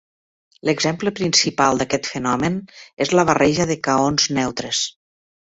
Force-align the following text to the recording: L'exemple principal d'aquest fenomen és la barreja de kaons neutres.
L'exemple 0.69 1.11
principal 1.19 1.81
d'aquest 1.83 2.09
fenomen 2.13 2.57
és 3.07 3.13
la 3.21 3.29
barreja 3.33 3.71
de 3.73 3.81
kaons 3.89 4.29
neutres. 4.39 4.83